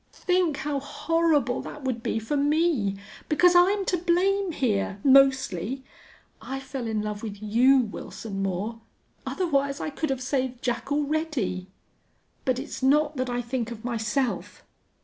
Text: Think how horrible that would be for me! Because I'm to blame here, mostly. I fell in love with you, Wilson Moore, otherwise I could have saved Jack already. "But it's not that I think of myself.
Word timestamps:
Think 0.13 0.57
how 0.57 0.79
horrible 0.79 1.61
that 1.61 1.83
would 1.83 2.01
be 2.01 2.17
for 2.17 2.35
me! 2.35 2.97
Because 3.29 3.53
I'm 3.55 3.85
to 3.85 3.97
blame 3.99 4.51
here, 4.51 4.97
mostly. 5.03 5.83
I 6.41 6.59
fell 6.59 6.87
in 6.87 7.03
love 7.03 7.21
with 7.21 7.37
you, 7.39 7.77
Wilson 7.81 8.41
Moore, 8.41 8.81
otherwise 9.27 9.79
I 9.79 9.91
could 9.91 10.09
have 10.09 10.23
saved 10.23 10.63
Jack 10.63 10.91
already. 10.91 11.67
"But 12.45 12.57
it's 12.57 12.81
not 12.81 13.15
that 13.17 13.29
I 13.29 13.43
think 13.43 13.69
of 13.69 13.85
myself. 13.85 14.63